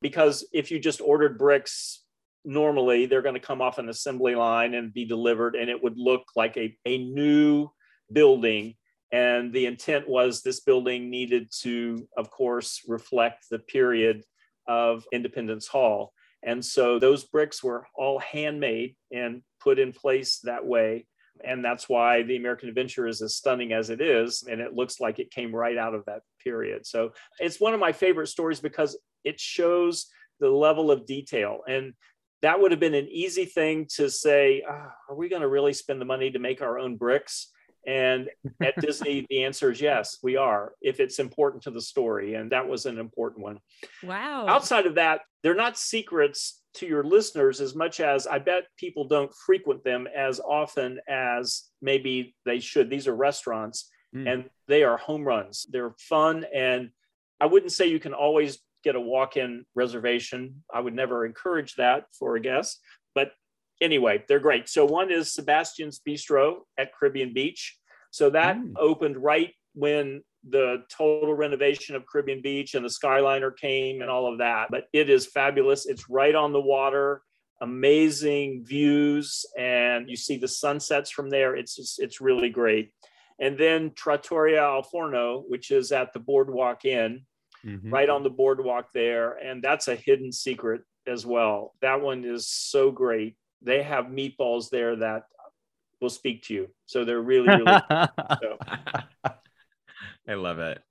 [0.02, 2.04] Because if you just ordered bricks
[2.46, 5.98] normally, they're going to come off an assembly line and be delivered, and it would
[5.98, 7.70] look like a, a new
[8.12, 8.76] building.
[9.12, 14.24] And the intent was this building needed to, of course, reflect the period
[14.70, 16.14] of Independence Hall.
[16.44, 21.06] And so those bricks were all handmade and put in place that way.
[21.44, 24.44] And that's why the American Adventure is as stunning as it is.
[24.50, 26.86] And it looks like it came right out of that period.
[26.86, 30.08] So it's one of my favorite stories because it shows
[30.40, 31.60] the level of detail.
[31.68, 31.94] And
[32.42, 35.74] that would have been an easy thing to say, oh, are we going to really
[35.74, 37.52] spend the money to make our own bricks?
[37.88, 38.30] And
[38.64, 42.36] at Disney, the answer is yes, we are, if it's important to the story.
[42.36, 43.60] And that was an important one.
[44.04, 44.48] Wow.
[44.48, 49.08] Outside of that, they're not secrets to your listeners as much as I bet people
[49.08, 52.90] don't frequent them as often as maybe they should.
[52.90, 54.32] These are restaurants mm.
[54.32, 55.66] and they are home runs.
[55.70, 56.46] They're fun.
[56.54, 56.90] And
[57.40, 60.64] I wouldn't say you can always get a walk in reservation.
[60.74, 62.80] I would never encourage that for a guest,
[63.16, 63.32] but
[63.82, 64.70] anyway, they're great.
[64.70, 67.78] So one is Sebastian's Bistro at Caribbean Beach.
[68.12, 68.74] So that mm.
[68.78, 74.32] opened right when the total renovation of Caribbean Beach and the Skyliner came and all
[74.32, 74.68] of that.
[74.72, 75.86] But it is fabulous.
[75.86, 77.22] It's right on the water,
[77.62, 81.56] amazing views, and you see the sunsets from there.
[81.56, 82.92] It's just, it's really great.
[83.40, 87.26] And then Trattoria Al Forno, which is at the Boardwalk Inn,
[87.66, 87.94] mm-hmm.
[87.94, 91.74] right on the boardwalk there, and that's a hidden secret as well.
[91.82, 95.24] That one is so great they have meatballs there that
[96.02, 96.68] will speak to you.
[96.86, 97.66] So they're really, really.
[98.42, 98.58] so.
[100.28, 100.82] I love it.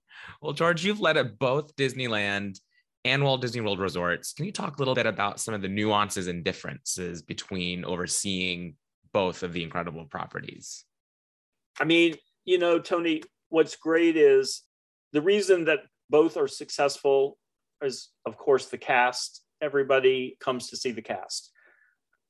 [0.42, 2.60] Well, George, you've led at both Disneyland
[3.04, 4.32] and Walt Disney World resorts.
[4.32, 8.74] Can you talk a little bit about some of the nuances and differences between overseeing
[9.12, 10.84] both of the incredible properties?
[11.80, 14.62] I mean, you know, Tony, what's great is
[15.12, 17.38] the reason that both are successful
[17.82, 19.42] is, of course, the cast.
[19.60, 21.52] Everybody comes to see the cast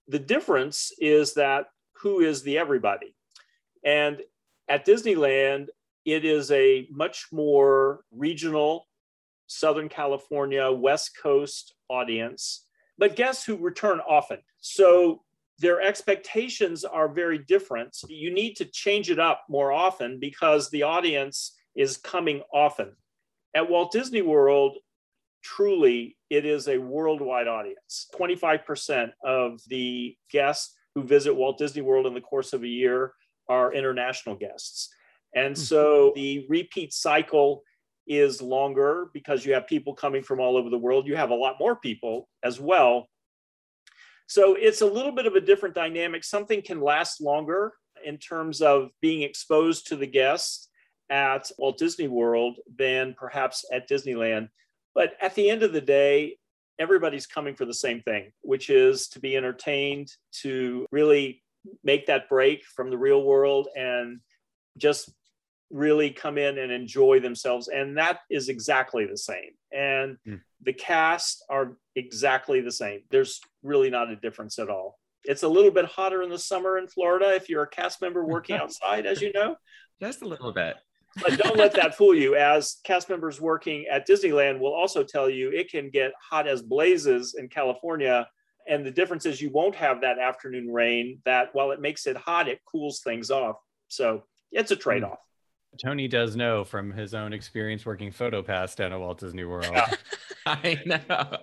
[0.08, 3.14] the difference is that who is the everybody?
[3.84, 4.20] And
[4.68, 5.68] at Disneyland,
[6.04, 8.88] it is a much more regional,
[9.46, 12.66] Southern California, West Coast audience,
[12.96, 14.38] but guests who return often.
[14.60, 15.22] So
[15.58, 17.96] their expectations are very different.
[18.08, 22.94] You need to change it up more often because the audience is coming often.
[23.54, 24.78] At Walt Disney World,
[25.42, 28.08] truly, it is a worldwide audience.
[28.18, 33.12] 25% of the guests who visit Walt Disney World in the course of a year
[33.48, 34.90] are international guests.
[35.34, 35.62] And hmm.
[35.62, 37.62] so the repeat cycle
[38.06, 41.06] is longer because you have people coming from all over the world.
[41.06, 43.08] You have a lot more people as well
[44.28, 46.22] so it's a little bit of a different dynamic.
[46.22, 47.72] Something can last longer
[48.04, 50.68] in terms of being exposed to the guests
[51.08, 54.50] at Walt Disney World than perhaps at Disneyland.
[54.98, 56.38] But at the end of the day,
[56.76, 60.10] everybody's coming for the same thing, which is to be entertained,
[60.42, 61.44] to really
[61.84, 64.18] make that break from the real world and
[64.76, 65.12] just
[65.70, 67.68] really come in and enjoy themselves.
[67.68, 69.52] And that is exactly the same.
[69.70, 70.40] And mm.
[70.62, 73.02] the cast are exactly the same.
[73.08, 74.98] There's really not a difference at all.
[75.22, 78.24] It's a little bit hotter in the summer in Florida if you're a cast member
[78.24, 79.54] working outside, as you know.
[80.02, 80.74] Just a little bit.
[81.20, 82.34] But don't let that fool you.
[82.34, 86.62] As cast members working at Disneyland will also tell you, it can get hot as
[86.62, 88.26] blazes in California.
[88.68, 92.16] And the difference is you won't have that afternoon rain that while it makes it
[92.16, 93.56] hot, it cools things off.
[93.88, 94.80] So it's a hmm.
[94.80, 95.18] trade off.
[95.82, 99.68] Tony does know from his own experience working PhotoPass down at Walt Disney World.
[99.70, 99.94] Yeah.
[100.46, 101.38] I know.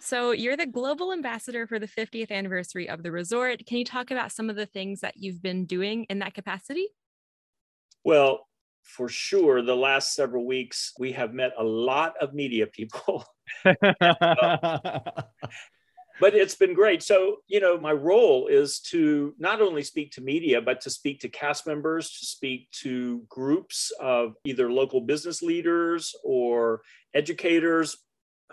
[0.00, 3.66] So, you're the global ambassador for the 50th anniversary of the resort.
[3.66, 6.88] Can you talk about some of the things that you've been doing in that capacity?
[8.02, 8.46] Well,
[8.84, 13.24] for sure, the last several weeks, we have met a lot of media people.
[13.64, 13.80] but
[16.20, 17.02] it's been great.
[17.02, 21.20] So, you know, my role is to not only speak to media, but to speak
[21.20, 26.82] to cast members, to speak to groups of either local business leaders or
[27.14, 27.96] educators,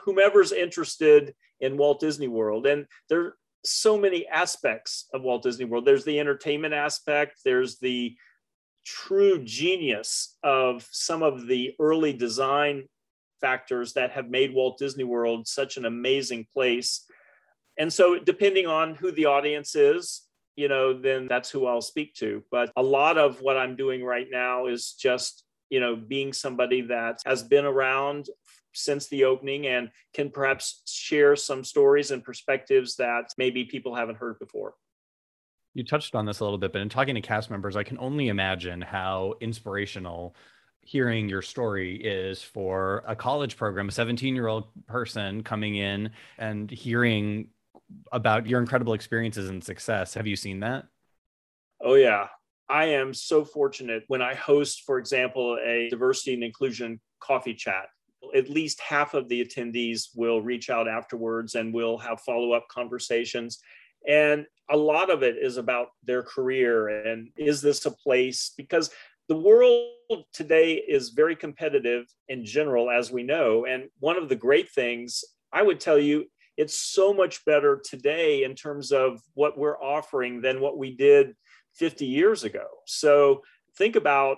[0.03, 2.65] whomever's interested in Walt Disney World.
[2.65, 5.85] And there so many aspects of Walt Disney World.
[5.85, 8.15] There's the entertainment aspect, there's the
[8.85, 12.87] true genius of some of the early design
[13.39, 17.05] factors that have made Walt Disney World such an amazing place
[17.77, 20.21] and so, depending on who the audience is,
[20.55, 22.43] you know, then that's who I'll speak to.
[22.51, 26.81] But a lot of what I'm doing right now is just, you know, being somebody
[26.81, 28.27] that has been around
[28.73, 34.17] since the opening and can perhaps share some stories and perspectives that maybe people haven't
[34.17, 34.75] heard before.
[35.73, 37.97] You touched on this a little bit, but in talking to cast members, I can
[37.97, 40.35] only imagine how inspirational
[40.81, 46.11] hearing your story is for a college program, a 17 year old person coming in
[46.37, 47.47] and hearing
[48.11, 50.13] about your incredible experiences and success.
[50.13, 50.85] Have you seen that?
[51.79, 52.27] Oh, yeah.
[52.69, 57.87] I am so fortunate when I host, for example, a diversity and inclusion coffee chat.
[58.35, 62.67] At least half of the attendees will reach out afterwards and we'll have follow up
[62.69, 63.59] conversations.
[64.07, 68.53] And a lot of it is about their career and is this a place?
[68.57, 68.89] Because
[69.27, 69.91] the world
[70.33, 73.65] today is very competitive in general, as we know.
[73.65, 76.25] And one of the great things I would tell you
[76.57, 81.33] it's so much better today in terms of what we're offering than what we did
[81.75, 82.65] 50 years ago.
[82.85, 83.41] So
[83.77, 84.37] think about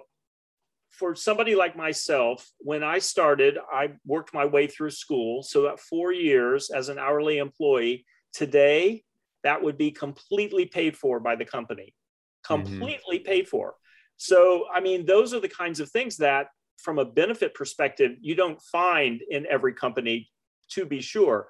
[0.92, 5.42] for somebody like myself, when I started, I worked my way through school.
[5.42, 8.06] So about four years as an hourly employee.
[8.32, 9.04] Today,
[9.44, 11.94] that would be completely paid for by the company,
[12.46, 12.64] mm-hmm.
[12.64, 13.28] completely mm-hmm.
[13.28, 13.76] paid for.
[14.18, 18.36] So, I mean, those are the kinds of things that, from a benefit perspective, you
[18.36, 20.30] don't find in every company,
[20.72, 21.50] to be sure.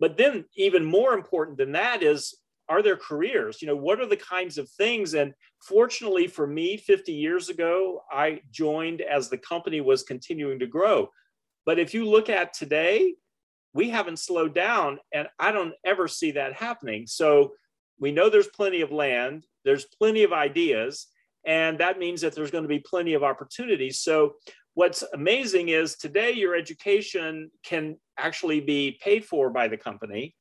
[0.00, 2.34] But then, even more important than that is
[2.68, 3.62] are there careers?
[3.62, 5.14] You know, what are the kinds of things?
[5.14, 10.66] And fortunately for me, 50 years ago, I joined as the company was continuing to
[10.66, 11.10] grow.
[11.64, 13.14] But if you look at today,
[13.76, 17.06] we haven't slowed down, and I don't ever see that happening.
[17.06, 17.52] So
[18.00, 21.08] we know there's plenty of land, there's plenty of ideas,
[21.44, 24.00] and that means that there's going to be plenty of opportunities.
[24.00, 24.36] So
[24.72, 30.34] what's amazing is today your education can actually be paid for by the company.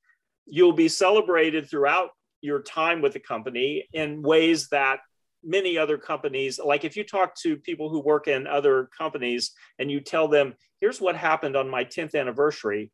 [0.46, 5.00] You'll be celebrated throughout your time with the company in ways that
[5.44, 9.92] many other companies, like if you talk to people who work in other companies and
[9.92, 12.92] you tell them, here's what happened on my 10th anniversary,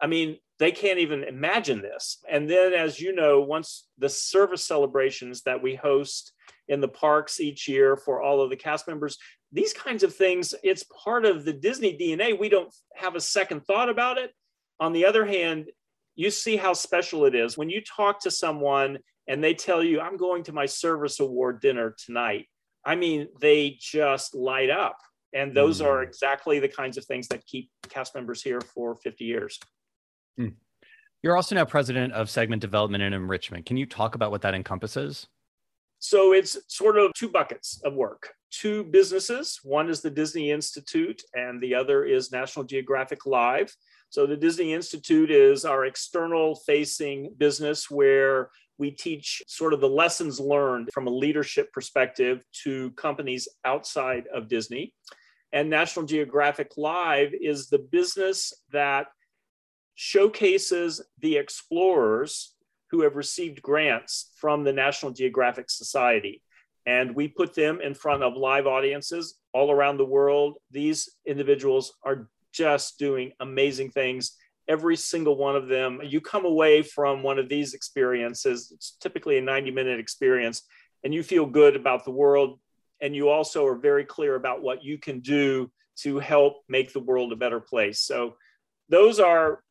[0.00, 2.18] I mean, they can't even imagine this.
[2.28, 6.32] And then, as you know, once the service celebrations that we host
[6.68, 9.18] in the parks each year for all of the cast members,
[9.52, 12.38] these kinds of things, it's part of the Disney DNA.
[12.38, 14.32] We don't have a second thought about it.
[14.80, 15.70] On the other hand,
[16.16, 17.56] you see how special it is.
[17.56, 21.60] When you talk to someone and they tell you, I'm going to my service award
[21.60, 22.46] dinner tonight,
[22.84, 24.96] I mean, they just light up.
[25.32, 25.86] And those mm.
[25.86, 29.58] are exactly the kinds of things that keep cast members here for 50 years.
[30.38, 30.48] Hmm.
[31.22, 33.66] You're also now president of segment development and enrichment.
[33.66, 35.26] Can you talk about what that encompasses?
[35.98, 38.32] So it's sort of two buckets of work.
[38.52, 39.58] Two businesses.
[39.64, 43.74] One is the Disney Institute, and the other is National Geographic Live.
[44.10, 49.88] So the Disney Institute is our external facing business where we teach sort of the
[49.88, 54.94] lessons learned from a leadership perspective to companies outside of Disney.
[55.52, 59.08] And National Geographic Live is the business that
[60.00, 62.54] showcases the explorers
[62.92, 66.40] who have received grants from the National Geographic Society.
[66.86, 70.54] And we put them in front of live audiences all around the world.
[70.70, 74.36] These individuals are just doing amazing things.
[74.68, 79.38] Every single one of them, you come away from one of these experiences, it's typically
[79.38, 80.62] a 90 minute experience,
[81.02, 82.60] and you feel good about the world.
[83.00, 85.72] And you also are very clear about what you can do
[86.02, 87.98] to help make the world a better place.
[87.98, 88.36] So,
[88.90, 89.62] those are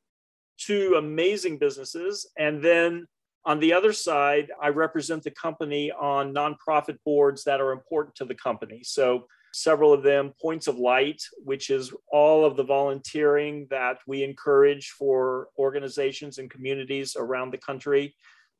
[0.57, 2.29] two amazing businesses.
[2.37, 3.07] And then
[3.45, 8.25] on the other side, I represent the company on nonprofit boards that are important to
[8.25, 8.81] the company.
[8.83, 14.23] So several of them, Points of Light, which is all of the volunteering that we
[14.23, 18.15] encourage for organizations and communities around the country.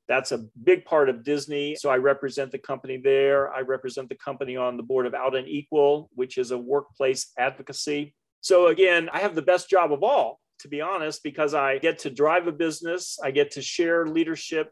[0.07, 1.75] That's a big part of Disney.
[1.75, 3.53] So I represent the company there.
[3.53, 7.33] I represent the company on the board of Out and Equal, which is a workplace
[7.37, 8.15] advocacy.
[8.39, 11.99] So again, I have the best job of all to be honest, because I get
[11.99, 14.71] to drive a business, I get to share leadership,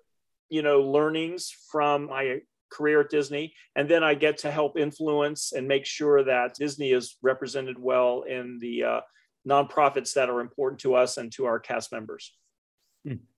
[0.49, 2.39] you know, learnings from my
[2.71, 6.91] career at Disney, and then I get to help influence and make sure that Disney
[6.91, 9.01] is represented well in the uh,
[9.47, 12.33] nonprofits that are important to us and to our cast members.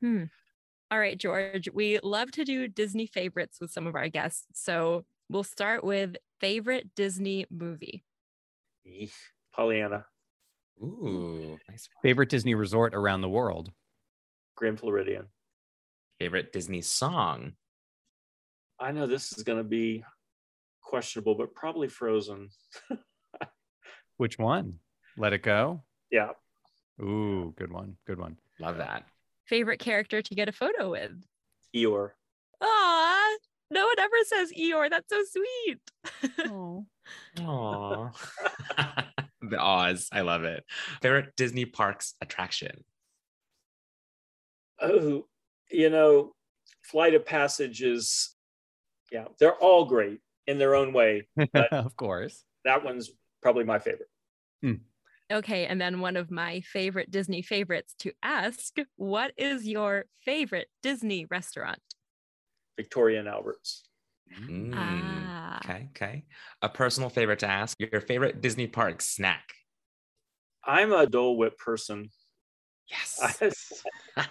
[0.02, 0.24] Hmm.
[0.90, 4.46] All right, George, we love to do Disney favorites with some of our guests.
[4.54, 8.06] So we'll start with favorite Disney movie.
[9.54, 10.06] Pollyanna.
[10.82, 11.90] Ooh, nice.
[12.02, 13.72] Favorite Disney resort around the world?
[14.56, 15.28] Grand Floridian.
[16.20, 17.54] Favorite Disney song?
[18.80, 20.04] I know this is going to be
[20.82, 22.50] questionable, but probably Frozen.
[24.18, 24.80] Which one?
[25.18, 25.84] Let It Go?
[26.12, 26.30] Yeah.
[27.02, 27.98] Ooh, good one.
[28.06, 28.38] Good one.
[28.60, 29.04] Love that.
[29.46, 31.12] Favorite character to get a photo with?
[31.76, 32.12] Eeyore.
[32.62, 33.38] Aw,
[33.70, 34.90] no one ever says Eeyore.
[34.90, 35.80] That's so sweet.
[36.50, 36.86] Oh.
[37.38, 38.14] Aww.
[39.42, 40.10] the Oz.
[40.12, 40.64] I love it.
[41.02, 42.84] Favorite Disney parks attraction?
[44.82, 45.26] Oh,
[45.72, 46.34] you know,
[46.84, 48.36] Flight of Passage is,
[49.12, 51.28] yeah, they're all great in their own way.
[51.36, 52.44] But of course.
[52.66, 53.10] that one's
[53.42, 54.10] probably my favorite.
[55.30, 60.70] Okay, and then one of my favorite Disney favorites to ask what is your favorite
[60.82, 61.80] Disney restaurant?
[62.78, 63.84] Victoria and Alberts.
[64.40, 65.27] Mm, Ah.
[65.66, 66.26] Okay, okay.
[66.62, 69.54] A personal favorite to ask your favorite Disney park snack?
[70.64, 72.10] I'm a Dole Whip person.
[72.90, 73.84] Yes.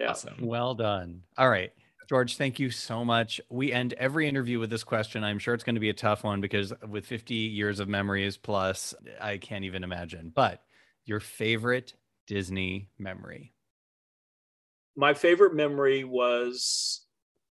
[0.00, 0.10] Yeah.
[0.10, 0.36] Awesome.
[0.40, 1.22] Well done.
[1.36, 1.72] All right.
[2.08, 3.40] George, thank you so much.
[3.50, 5.22] We end every interview with this question.
[5.22, 8.36] I'm sure it's going to be a tough one because with 50 years of memories
[8.36, 10.32] plus, I can't even imagine.
[10.34, 10.62] But
[11.04, 11.92] your favorite
[12.26, 13.52] Disney memory?
[14.96, 17.04] My favorite memory was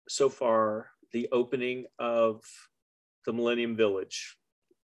[0.09, 2.43] so far the opening of
[3.25, 4.37] the Millennium Village.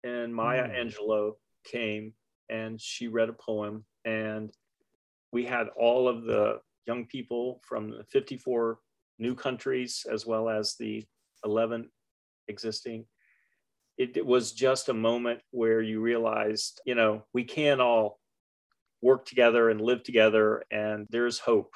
[0.03, 0.75] And Maya Mm.
[0.75, 2.13] Angelou came
[2.49, 3.85] and she read a poem.
[4.05, 4.51] And
[5.31, 8.79] we had all of the young people from the 54
[9.19, 11.05] new countries as well as the
[11.45, 11.89] 11
[12.47, 13.05] existing.
[13.97, 18.19] It, it was just a moment where you realized, you know, we can all
[19.01, 21.73] work together and live together, and there's hope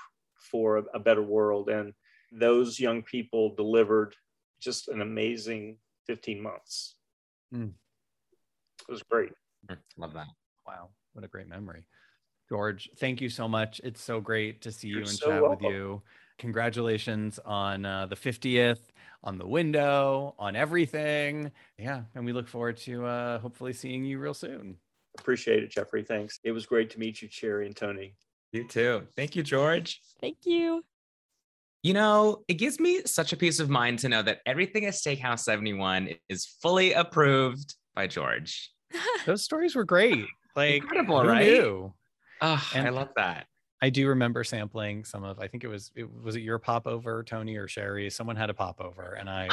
[0.51, 1.69] for a, a better world.
[1.69, 1.93] And
[2.31, 4.15] those young people delivered
[4.65, 6.95] just an amazing 15 months.
[7.53, 7.71] Mm.
[8.87, 9.31] It was great.
[9.69, 10.27] Mm, Love that.
[10.67, 10.89] Wow.
[11.13, 11.85] What a great memory.
[12.49, 13.79] George, thank you so much.
[13.83, 15.65] It's so great to see you You're and so chat welcome.
[15.65, 16.01] with you.
[16.37, 18.81] Congratulations on uh, the 50th,
[19.23, 21.51] on the window, on everything.
[21.77, 22.01] Yeah.
[22.13, 24.75] And we look forward to uh, hopefully seeing you real soon.
[25.17, 26.03] Appreciate it, Jeffrey.
[26.03, 26.39] Thanks.
[26.43, 28.15] It was great to meet you, Sherry and Tony.
[28.51, 29.07] You too.
[29.15, 30.01] Thank you, George.
[30.19, 30.83] Thank you.
[31.85, 34.95] You know, it gives me such a peace of mind to know that everything at
[34.95, 38.71] Steakhouse 71 is fully approved by George.
[39.27, 40.25] Those stories were great.
[40.55, 41.45] Like, Incredible, who right?
[41.45, 41.93] knew?
[42.41, 43.45] Oh, I love that.
[43.83, 45.39] I do remember sampling some of.
[45.39, 48.09] I think it was it was it your popover, Tony or Sherry.
[48.09, 49.49] Someone had a popover, and I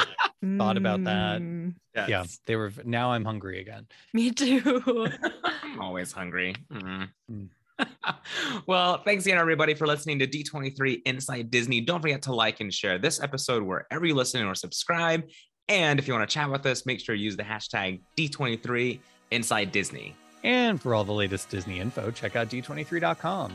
[0.57, 1.39] Thought about that.
[1.39, 2.73] Mm, yeah they were.
[2.83, 3.85] Now I'm hungry again.
[4.11, 5.07] me too.
[5.43, 6.55] I'm always hungry.
[6.71, 7.09] Mm.
[7.31, 7.49] Mm.
[8.67, 11.81] well, thanks again, everybody, for listening to D23 Inside Disney.
[11.81, 15.23] Don't forget to like and share this episode wherever you listen or subscribe.
[15.69, 18.99] And if you want to chat with us, make sure you use the hashtag D23
[19.31, 20.15] Inside Disney.
[20.43, 23.53] And for all the latest Disney info, check out d23.com.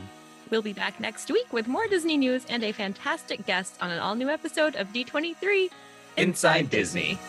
[0.49, 3.99] We'll be back next week with more Disney news and a fantastic guest on an
[3.99, 5.69] all new episode of D23
[6.17, 7.17] Inside Disney.
[7.17, 7.19] Disney.